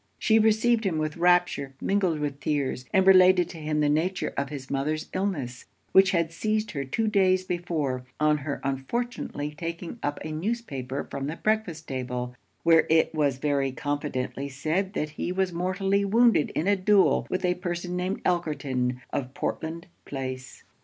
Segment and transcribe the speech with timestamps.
[0.17, 4.49] She received him with rapture mingled with tears; and related to him the nature of
[4.49, 10.17] his mother's illness, which had seized her two days before, on her unfortunately taking up
[10.25, 12.33] a newspaper from the breakfast table,
[12.63, 17.45] where it was very confidently said that he was mortally wounded in a duel with
[17.45, 20.63] a person named Elkerton, of Portland Place.